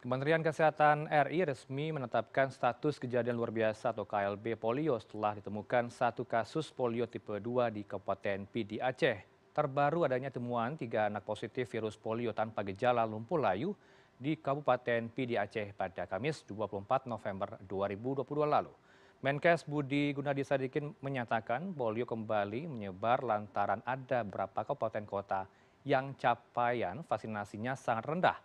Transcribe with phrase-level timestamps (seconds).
[0.00, 6.24] Kementerian Kesehatan RI resmi menetapkan status kejadian luar biasa atau KLB polio setelah ditemukan satu
[6.24, 9.20] kasus polio tipe 2 di Kabupaten Pidi Aceh.
[9.52, 13.76] Terbaru adanya temuan tiga anak positif virus polio tanpa gejala lumpuh layu
[14.16, 18.72] di Kabupaten Pidi Aceh pada Kamis 24 November 2022 lalu.
[19.20, 25.44] Menkes Budi Gunadi Sadikin menyatakan polio kembali menyebar lantaran ada beberapa kabupaten kota
[25.84, 28.40] yang capaian vaksinasinya sangat rendah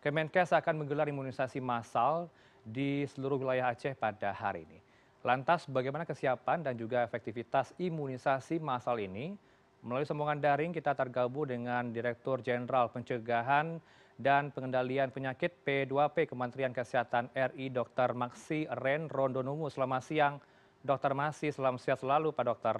[0.00, 2.32] Kemenkes akan menggelar imunisasi massal
[2.64, 4.80] di seluruh wilayah Aceh pada hari ini.
[5.20, 9.36] Lantas bagaimana kesiapan dan juga efektivitas imunisasi massal ini?
[9.84, 13.76] Melalui sambungan daring kita tergabung dengan Direktur Jenderal Pencegahan
[14.16, 18.16] dan Pengendalian Penyakit P2P Kementerian Kesehatan RI Dr.
[18.16, 19.68] Maksi Ren Rondonumu.
[19.68, 20.40] Selamat siang
[20.80, 21.12] Dr.
[21.12, 22.76] Maksi, selamat siang selalu Pak Dokter.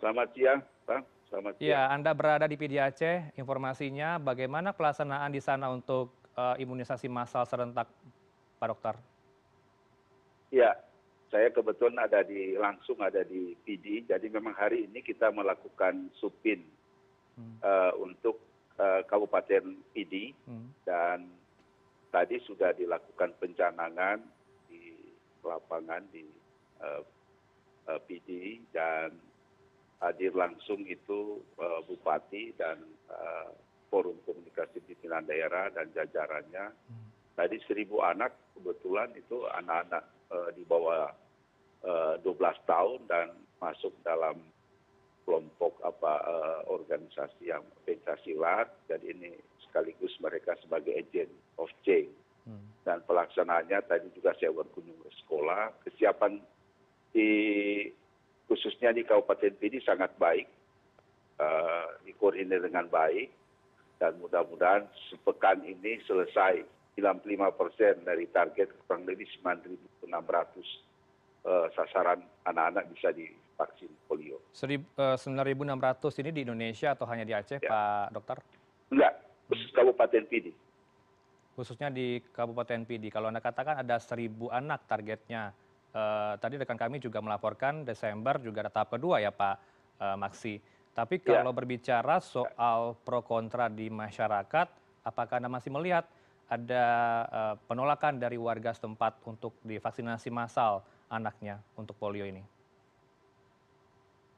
[0.00, 1.19] Selamat siang Pak.
[1.30, 1.70] Selamat siang.
[1.70, 3.30] Ya, Anda berada di PD Aceh.
[3.38, 7.86] Informasinya bagaimana pelaksanaan di sana untuk uh, imunisasi massal serentak,
[8.58, 8.94] Pak Dokter?
[10.50, 10.74] Ya,
[11.30, 14.10] saya kebetulan ada di langsung ada di PD.
[14.10, 16.66] Jadi memang hari ini kita melakukan supin
[17.38, 17.62] hmm.
[17.62, 18.42] uh, untuk
[18.82, 20.82] uh, Kabupaten PD hmm.
[20.82, 21.30] dan
[22.10, 24.18] tadi sudah dilakukan pencanangan
[24.66, 25.14] di
[25.46, 26.26] lapangan di
[28.08, 29.12] PD dan
[30.00, 32.80] hadir langsung itu uh, bupati dan
[33.12, 33.52] uh,
[33.92, 36.72] forum komunikasi pimpinan daerah dan jajarannya.
[36.72, 37.08] Hmm.
[37.36, 41.12] Tadi seribu anak kebetulan itu anak-anak uh, di bawah
[41.84, 42.32] uh, 12
[42.64, 43.28] tahun dan
[43.60, 44.40] masuk dalam
[45.28, 48.72] kelompok apa uh, organisasi yang pencaksilat.
[48.88, 49.30] Jadi ini
[49.68, 52.10] sekaligus mereka sebagai agent of change.
[52.48, 52.72] Hmm.
[52.88, 55.76] Dan pelaksanaannya tadi juga saya berkunjung ke sekolah.
[55.84, 56.40] Kesiapan
[57.12, 57.30] di
[58.50, 60.50] khususnya di Kabupaten Pidi sangat baik,
[61.38, 63.30] uh, dikoordinir dengan baik,
[64.02, 66.66] dan mudah-mudahan sepekan ini selesai
[66.98, 70.10] 95 persen dari target kurang lebih 9.600
[71.46, 74.42] uh, sasaran anak-anak bisa divaksin polio.
[74.50, 77.70] 9.600 eh, ini di Indonesia atau hanya di Aceh, ya.
[77.70, 78.42] Pak Dokter?
[78.90, 79.14] Enggak,
[79.46, 80.50] khusus Kabupaten Pidi.
[81.54, 83.14] Khususnya di Kabupaten Pidi.
[83.14, 85.69] Kalau Anda katakan ada 1.000 anak targetnya, Eh,
[86.38, 89.56] tadi rekan kami juga melaporkan Desember juga ada tahap kedua ya Pak
[89.98, 90.62] uh, Maksi.
[90.94, 91.40] Tapi ya.
[91.42, 94.68] kalau berbicara soal pro kontra di masyarakat,
[95.06, 96.06] apakah Anda masih melihat
[96.50, 96.84] ada
[97.30, 102.42] uh, penolakan dari warga setempat untuk divaksinasi massal anaknya untuk polio ini?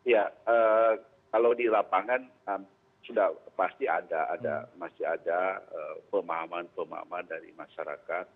[0.02, 0.34] Ya,
[1.30, 2.26] kalau di lapangan
[3.06, 4.82] sudah pasti ada, ada hmm.
[4.82, 5.62] masih ada
[6.10, 8.26] pemahaman-pemahaman uh, dari masyarakat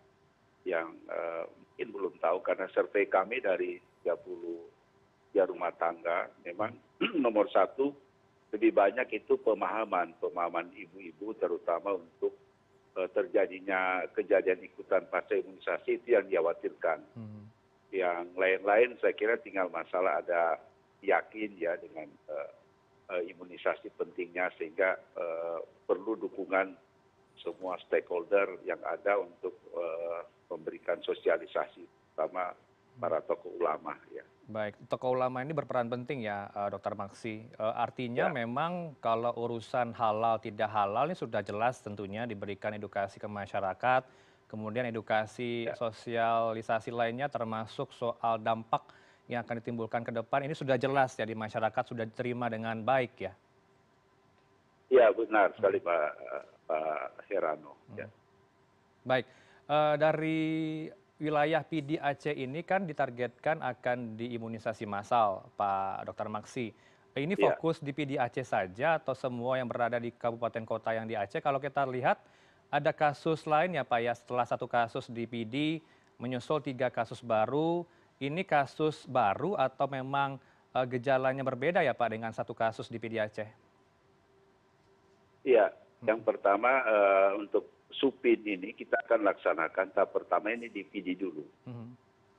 [0.67, 4.19] yang uh, mungkin belum tahu karena survei kami dari 30
[5.39, 6.75] ya rumah tangga memang
[7.25, 7.95] nomor satu
[8.51, 12.35] lebih banyak itu pemahaman pemahaman ibu-ibu terutama untuk
[12.99, 17.05] uh, terjadinya kejadian ikutan pasca imunisasi itu yang dikhawatirkan.
[17.15, 17.45] Hmm.
[17.95, 20.59] Yang lain-lain saya kira tinggal masalah ada
[21.05, 22.51] yakin ya dengan uh,
[23.15, 26.75] uh, imunisasi pentingnya sehingga uh, perlu dukungan
[27.45, 31.85] semua stakeholder yang ada untuk uh, memberikan sosialisasi
[32.15, 32.55] terutama
[32.97, 34.25] para tokoh ulama ya.
[34.47, 37.51] Baik, tokoh ulama ini berperan penting ya, uh, Dokter Maksi.
[37.59, 38.35] Uh, artinya ya.
[38.35, 44.07] memang kalau urusan halal tidak halal ini sudah jelas tentunya diberikan edukasi ke masyarakat,
[44.47, 45.75] kemudian edukasi ya.
[45.75, 48.87] sosialisasi lainnya termasuk soal dampak
[49.27, 53.13] yang akan ditimbulkan ke depan ini sudah jelas ya di masyarakat sudah diterima dengan baik
[53.19, 53.35] ya.
[54.87, 56.11] Ya benar sekali Pak
[56.71, 57.75] Pak Herano.
[57.99, 58.07] Ya.
[58.07, 58.15] Hmm.
[59.03, 59.27] Baik.
[59.67, 60.39] Uh, dari
[61.19, 66.29] wilayah PD Aceh ini kan ditargetkan akan diimunisasi massal, Pak Dr.
[66.31, 66.71] Maksi.
[67.17, 67.57] Ini ya.
[67.57, 71.41] fokus di PD Aceh saja atau semua yang berada di kabupaten kota yang di Aceh?
[71.41, 72.21] Kalau kita lihat
[72.69, 75.81] ada kasus lain ya Pak ya, setelah satu kasus di PD
[76.21, 77.89] menyusul tiga kasus baru,
[78.21, 80.37] ini kasus baru atau memang
[80.77, 83.49] uh, gejalanya berbeda ya Pak dengan satu kasus di PD Aceh?
[85.47, 85.73] Iya,
[86.05, 91.45] yang pertama uh, untuk supin ini kita akan laksanakan tahap pertama ini di PD dulu.
[91.67, 91.95] Hmm.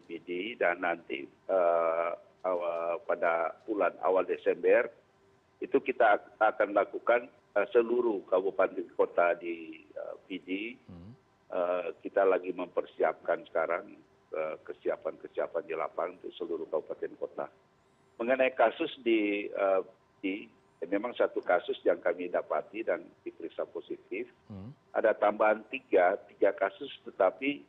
[0.08, 2.16] PD dan nanti uh,
[2.48, 4.88] awal, pada bulan awal Desember
[5.60, 7.28] itu kita akan lakukan
[7.58, 10.80] uh, seluruh kabupaten kota di uh, PD.
[11.48, 13.96] Uh, kita lagi mempersiapkan sekarang
[14.36, 17.48] uh, kesiapan-kesiapan di lapangan untuk seluruh kabupaten kota.
[18.20, 19.84] Mengenai kasus di uh,
[20.20, 20.48] di
[20.86, 24.30] memang satu kasus yang kami dapati dan diperiksa positif.
[24.98, 27.62] Ada tambahan tiga, tiga kasus tetapi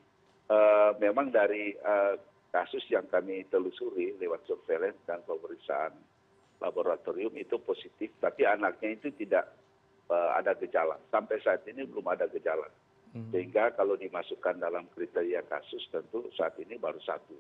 [0.49, 2.17] uh, memang dari uh,
[2.49, 5.93] kasus yang kami telusuri lewat surveillance dan pemeriksaan
[6.59, 9.53] laboratorium itu positif, tapi anaknya itu tidak
[10.09, 10.97] uh, ada gejala.
[11.13, 12.67] Sampai saat ini belum ada gejala.
[13.15, 13.31] hmm.
[13.33, 17.37] sehingga kalau dimasukkan dalam kriteria kasus tentu saat ini baru satu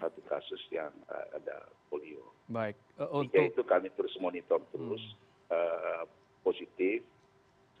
[0.00, 0.88] satu kasus yang
[1.36, 2.32] ada polio.
[2.48, 2.74] Baik.
[2.96, 5.52] Uh, untuk itu kami terus monitor terus hmm.
[5.52, 6.02] uh,
[6.40, 7.04] positif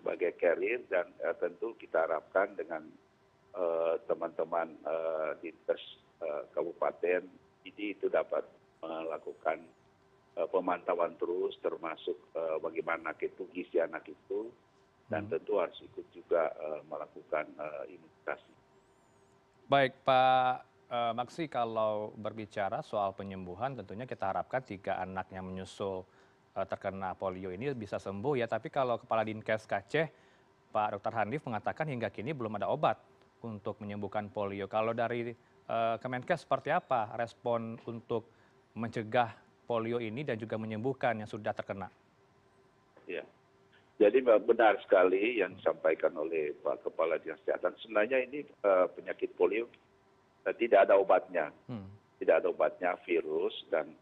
[0.00, 2.82] sebagai carrier dan uh, tentu kita harapkan dengan
[4.06, 5.78] teman-teman uh, uh, di tes
[6.22, 7.22] uh, kabupaten
[7.66, 8.42] ini itu dapat
[8.80, 9.60] melakukan
[10.48, 12.16] pemantauan terus termasuk
[12.64, 14.48] bagaimana itu gizi anak itu
[15.12, 15.36] dan hmm.
[15.36, 16.48] tentu harus ikut juga
[16.88, 17.44] melakukan
[17.84, 18.52] imunisasi.
[19.68, 20.64] Baik Pak
[21.12, 26.08] Maksi, kalau berbicara soal penyembuhan tentunya kita harapkan tiga anak yang menyusul
[26.56, 28.48] terkena polio ini bisa sembuh ya.
[28.48, 30.29] Tapi kalau Kepala Dinkes Aceh
[30.70, 31.12] Pak Dr.
[31.14, 32.96] Handif mengatakan hingga kini belum ada obat
[33.42, 34.70] untuk menyembuhkan polio.
[34.70, 35.34] Kalau dari
[35.66, 38.30] uh, Kemenkes seperti apa respon untuk
[38.78, 39.34] mencegah
[39.66, 41.90] polio ini dan juga menyembuhkan yang sudah terkena?
[43.10, 43.26] Ya
[44.00, 49.68] jadi benar sekali yang disampaikan oleh pak kepala dinas kesehatan sebenarnya ini eh, penyakit polio
[50.48, 52.16] eh, tidak ada obatnya hmm.
[52.16, 53.92] tidak ada obatnya virus dan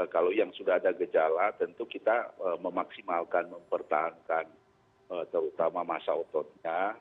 [0.00, 2.32] eh, kalau yang sudah ada gejala tentu kita
[2.64, 4.48] memaksimalkan mempertahankan
[5.08, 6.96] terutama masa ototnya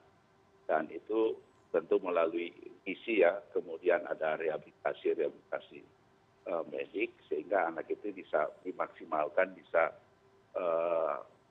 [0.67, 1.33] dan itu
[1.71, 2.51] tentu melalui
[2.83, 5.79] isi ya kemudian ada rehabilitasi rehabilitasi
[6.67, 9.95] medik sehingga anak itu bisa dimaksimalkan bisa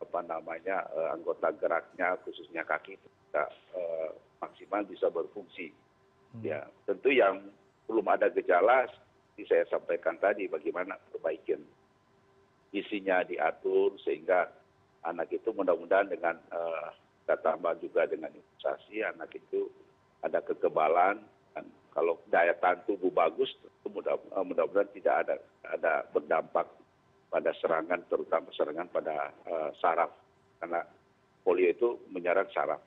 [0.03, 3.47] apa namanya eh, anggota geraknya khususnya kaki bisa
[3.79, 4.11] eh,
[4.43, 5.71] maksimal bisa berfungsi.
[6.35, 6.43] Hmm.
[6.43, 7.47] Ya tentu yang
[7.87, 11.63] belum ada gejala seperti saya sampaikan tadi bagaimana perbaikin
[12.75, 14.51] isinya diatur sehingga
[15.03, 16.91] anak itu mudah-mudahan dengan uh,
[17.23, 19.71] kita tambah juga dengan imunisasi anak itu
[20.23, 21.23] ada kekebalan
[21.93, 23.53] kalau daya tahan tubuh bagus
[23.85, 26.67] mudah-mudahan tidak ada berdampak
[27.29, 30.13] pada serangan terutama serangan pada eh, saraf
[30.61, 30.85] karena
[31.41, 32.81] polio itu menyerang saraf.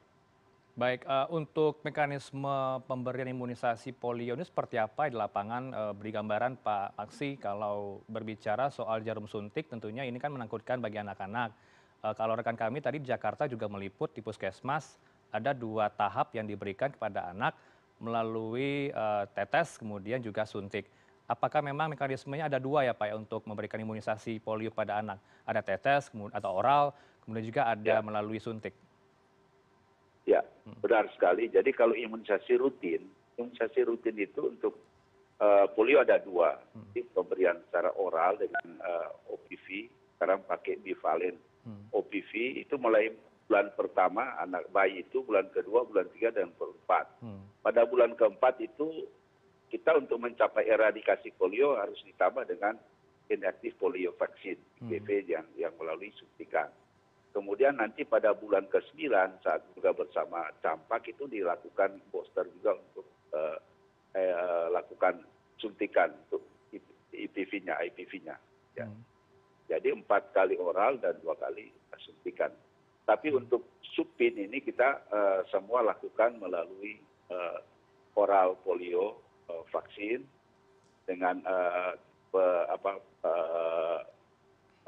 [0.75, 5.95] Baik, untuk mekanisme pemberian imunisasi polio ini seperti apa di lapangan?
[5.95, 11.55] Beri gambaran Pak Aksi kalau berbicara soal jarum suntik tentunya ini kan menakutkan bagi anak-anak.
[12.05, 15.01] Uh, kalau rekan kami tadi di Jakarta juga meliput di puskesmas
[15.33, 17.57] ada dua tahap yang diberikan kepada anak
[17.97, 20.85] melalui uh, tetes kemudian juga suntik
[21.25, 25.17] apakah memang mekanismenya ada dua ya Pak ya untuk memberikan imunisasi polio pada anak?
[25.45, 26.93] Ada tetes atau oral,
[27.25, 28.05] kemudian juga ada ya.
[28.05, 28.73] melalui suntik.
[30.25, 30.81] Ya, hmm.
[30.81, 31.49] benar sekali.
[31.49, 33.05] Jadi kalau imunisasi rutin,
[33.37, 34.73] imunisasi rutin itu untuk
[35.37, 36.57] uh, polio ada dua.
[36.73, 36.85] Hmm.
[36.93, 39.65] Jadi pemberian secara oral dengan uh, eh, OPV,
[40.17, 41.37] sekarang pakai bivalen.
[41.91, 43.09] OPV itu mulai
[43.45, 47.05] bulan pertama anak bayi itu bulan kedua, bulan tiga dan keempat.
[47.21, 47.45] Hmm.
[47.61, 49.05] Pada bulan keempat itu
[49.69, 52.77] kita untuk mencapai eradikasi polio harus ditambah dengan
[53.29, 55.29] inaktif polio vaksin IPV hmm.
[55.29, 56.69] yang yang melalui suntikan.
[57.35, 59.11] Kemudian nanti pada bulan ke-9
[59.43, 63.03] saat juga bersama campak itu dilakukan booster juga untuk
[63.35, 63.59] uh,
[64.15, 65.19] eh, lakukan
[65.59, 66.47] suntikan untuk
[67.11, 68.35] IPV-nya, IPV-nya.
[68.79, 68.87] Ya.
[69.65, 72.53] Jadi empat kali oral dan dua kali suntikan.
[73.05, 73.39] Tapi hmm.
[73.45, 76.99] untuk supin ini kita uh, semua lakukan melalui
[77.31, 77.57] uh,
[78.17, 80.25] oral polio Eh, vaksin
[81.05, 81.93] dengan eh,
[82.65, 83.99] apa eh,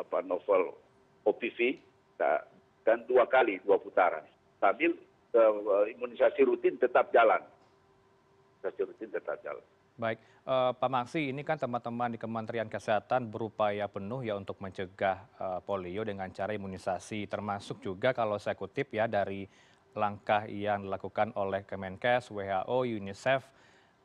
[0.01, 0.74] apa novel
[1.21, 1.77] OPV
[2.18, 4.25] dan dua kali dua putaran
[4.57, 4.97] sambil
[5.94, 7.39] imunisasi rutin tetap jalan
[8.65, 9.62] imunisasi rutin tetap jalan
[9.98, 15.25] Baik, uh, Pak Maksi, ini kan teman-teman di Kementerian Kesehatan berupaya penuh ya untuk mencegah
[15.42, 19.50] uh, polio dengan cara imunisasi, termasuk juga kalau saya kutip ya dari
[19.98, 23.42] langkah yang dilakukan oleh Kemenkes, WHO, UNICEF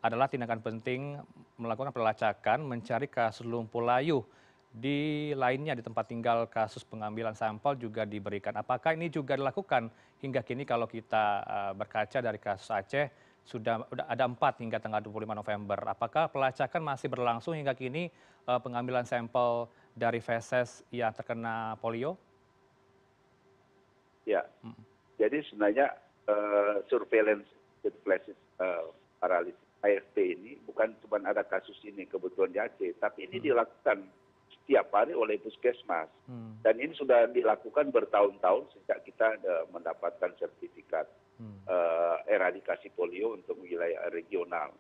[0.00, 1.20] adalah tindakan penting
[1.60, 4.24] melakukan pelacakan mencari kasus lumpuh layu
[4.72, 8.56] di lainnya di tempat tinggal kasus pengambilan sampel juga diberikan.
[8.56, 9.92] Apakah ini juga dilakukan
[10.24, 15.34] hingga kini kalau kita uh, berkaca dari kasus Aceh sudah ada empat hingga tanggal 25
[15.34, 15.78] November.
[15.90, 18.08] Apakah pelacakan masih berlangsung hingga kini
[18.46, 22.14] uh, pengambilan sampel dari feses yang terkena polio?
[24.22, 24.78] Ya, hmm.
[25.18, 25.98] jadi sebenarnya
[26.30, 27.50] uh, surveillance
[27.82, 28.86] uh,
[29.18, 33.46] paralysis AFP ini bukan cuma ada kasus ini kebetulan di Aceh, tapi ini hmm.
[33.50, 33.98] dilakukan
[34.54, 36.06] setiap hari oleh puskesmas.
[36.30, 36.54] Hmm.
[36.62, 39.42] Dan ini sudah dilakukan bertahun-tahun sejak kita
[39.74, 41.10] mendapatkan sertifikat
[42.42, 44.74] eradikasi polio untuk wilayah regional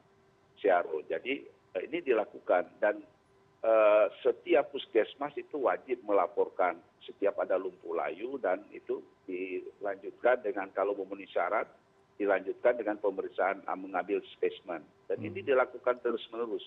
[0.58, 1.06] Siaro.
[1.06, 1.46] Jadi
[1.78, 2.98] uh, ini dilakukan dan
[3.62, 6.76] uh, setiap puskesmas itu wajib melaporkan
[7.06, 11.66] setiap ada lumpuh layu dan itu dilanjutkan dengan kalau memenuhi syarat
[12.20, 15.48] dilanjutkan dengan pemeriksaan ah, mengambil spesimen dan ini hmm.
[15.54, 16.62] dilakukan terus menerus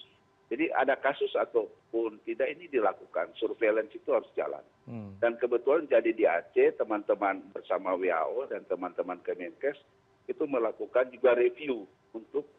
[0.51, 5.21] jadi ada kasus ataupun tidak ini dilakukan surveillance itu harus jalan hmm.
[5.23, 9.79] dan kebetulan jadi di Aceh teman-teman bersama WHO dan teman-teman Kemenkes
[10.25, 12.49] itu melakukan juga review untuk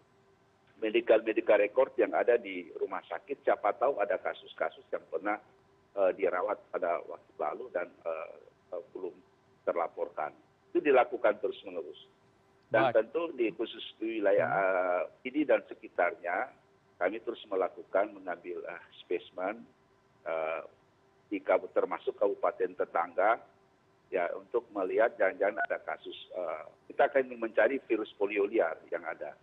[0.78, 3.42] medical medical record yang ada di rumah sakit.
[3.42, 5.40] Siapa tahu ada kasus kasus yang pernah
[6.14, 7.88] dirawat pada waktu lalu dan
[8.92, 9.14] belum
[9.64, 10.30] terlaporkan.
[10.70, 11.99] Itu dilakukan terus menerus
[12.68, 16.50] dan tentu di khusus di wilayah ini dan sekitarnya
[16.99, 18.61] kami terus melakukan mengambil
[19.00, 19.62] spesimen
[21.30, 21.38] di
[21.75, 23.38] termasuk kabupaten tetangga
[24.12, 26.16] ya untuk melihat jangan-jangan ada kasus
[26.86, 29.34] kita akan mencari virus polio liar yang ada.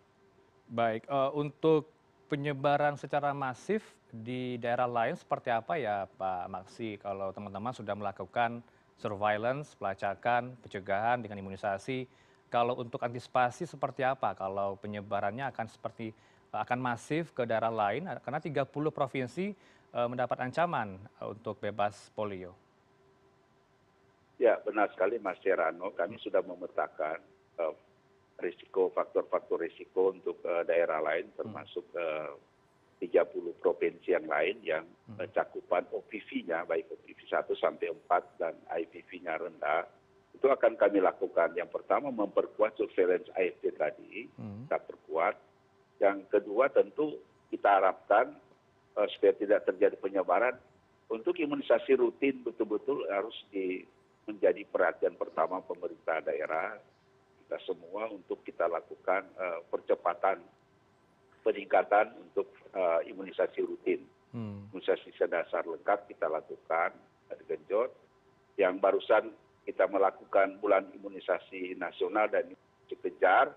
[0.70, 1.04] Baik
[1.36, 1.92] untuk
[2.32, 6.96] penyebaran secara masif di daerah lain seperti apa ya pak maksi?
[6.98, 8.64] Kalau teman teman sudah melakukan
[8.96, 12.08] surveillance pelacakan pencegahan dengan imunisasi
[12.48, 14.32] kalau untuk antisipasi seperti apa?
[14.32, 16.14] Kalau penyebarannya akan seperti
[16.54, 19.52] akan masif ke daerah lain karena 30 provinsi
[19.90, 22.54] mendapat ancaman untuk bebas polio
[24.40, 27.18] ya benar sekali mas herano kami sudah memetakan
[28.42, 31.86] risiko faktor faktor risiko untuk daerah lain termasuk
[32.98, 34.84] tiga puluh provinsi yang lain yang
[35.30, 39.86] cakupan opv nya baik opv satu sampai empat dan ipv nya rendah
[40.34, 41.54] itu akan kami lakukan.
[41.54, 45.38] Yang pertama memperkuat surveillance AFT tadi kita perkuat.
[46.02, 47.16] Yang kedua tentu
[47.48, 48.34] kita harapkan
[48.92, 50.58] supaya tidak terjadi penyebaran
[51.08, 53.32] untuk imunisasi rutin betul betul harus
[54.24, 56.76] menjadi perhatian pertama pemerintah daerah.
[57.44, 59.28] Kita semua untuk kita lakukan
[59.68, 60.40] percepatan
[61.44, 62.48] peningkatan untuk
[63.04, 64.00] imunisasi rutin.
[64.34, 66.96] Imunisasi sedasar lengkap kita lakukan
[67.46, 67.92] genjot.
[68.56, 69.24] Yang barusan
[69.68, 73.52] kita melakukan bulan imunisasi nasional dan imunisasi kejar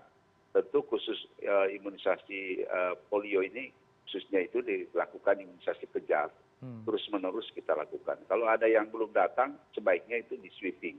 [0.52, 1.16] tentu khusus
[1.76, 2.64] imunisasi
[3.12, 3.68] polio ini
[4.08, 8.18] khususnya itu dilakukan imunisasi kejar terus menerus kita lakukan.
[8.26, 10.98] Kalau ada yang belum datang sebaiknya itu di sweeping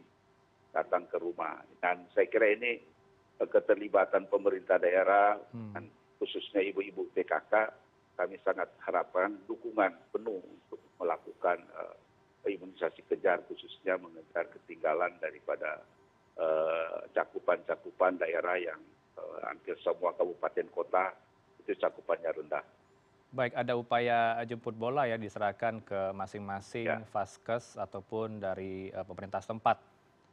[0.71, 1.59] datang ke rumah.
[1.83, 2.79] Dan saya kira ini
[3.39, 5.39] keterlibatan pemerintah daerah
[5.71, 5.87] dan
[6.19, 7.71] khususnya ibu ibu pkk
[8.19, 11.63] kami sangat harapkan dukungan penuh untuk melakukan
[12.43, 15.79] imunisasi kejar khususnya mengejar ketinggalan daripada
[17.15, 18.79] cakupan cakupan daerah yang
[19.47, 21.15] hampir semua kabupaten kota
[21.63, 22.63] itu cakupannya rendah
[23.29, 29.77] baik ada upaya jemput bola ya diserahkan ke masing masing vaskes ataupun dari pemerintah setempat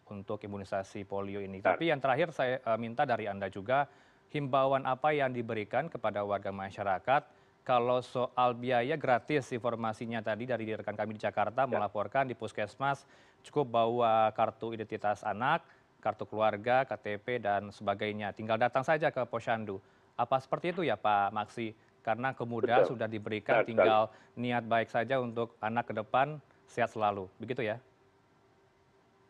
[0.09, 1.61] untuk imunisasi polio ini.
[1.61, 3.85] Tapi yang terakhir saya minta dari anda juga
[4.33, 7.23] himbauan apa yang diberikan kepada warga masyarakat
[7.67, 13.03] kalau soal biaya gratis informasinya tadi dari rekan kami di jakarta melaporkan di puskesmas
[13.43, 15.67] cukup bawa kartu identitas anak
[15.99, 18.31] kartu keluarga ktp dan sebagainya.
[18.31, 19.83] Tinggal datang saja ke posyandu.
[20.15, 21.75] Apa seperti itu ya pak maksi
[22.07, 26.39] karena kemudahan sudah diberikan tinggal niat baik saja untuk anak ke depan
[26.71, 27.27] sehat selalu.
[27.43, 27.83] Begitu ya?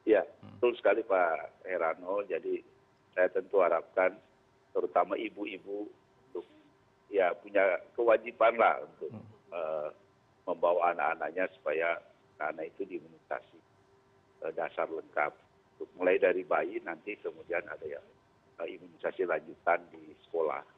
[0.04, 2.21] Ya betul sekali pak herano.
[2.28, 2.61] Jadi
[3.16, 4.12] saya tentu harapkan
[4.76, 5.88] terutama ibu ibu
[6.28, 6.45] untuk
[7.09, 9.09] ya punya kewajiban lah untuk
[10.45, 11.97] membawa anak anaknya supaya
[12.45, 13.59] anak itu diimunisasi
[14.52, 15.33] dasar lengkap.
[15.97, 18.04] Mulai dari bayi nanti kemudian ada ya
[18.61, 20.75] imunisasi lanjutan di sekolah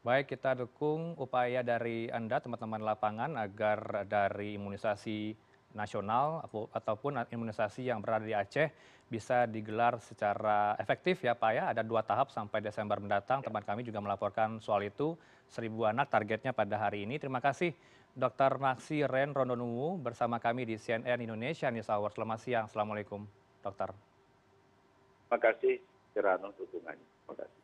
[0.00, 5.36] baik kita dukung upaya dari anda teman teman lapangan agar dari imunisasi
[5.76, 6.42] nasional
[6.74, 8.72] ataupun imunisasi yang berada di aceh
[9.10, 11.64] bisa digelar secara efektif ya pak ya.
[11.74, 13.42] Ada dua tahap sampai desember mendatang.
[13.42, 15.18] Teman kami juga melaporkan soal itu.
[15.50, 17.18] Seribu anak targetnya pada hari ini.
[17.18, 17.74] Terima kasih
[18.14, 22.10] dr maksi ren rondonuwu bersama kami di cnn indonesia news hour.
[22.14, 22.64] Selamat siang.
[22.70, 23.26] Assalamualaikum
[23.62, 23.90] dokter.
[25.26, 25.74] Terima kasih
[26.14, 27.06] Kirano dukungannya.
[27.06, 27.59] Terima kasih